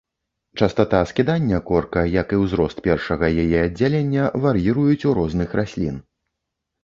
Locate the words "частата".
0.53-1.05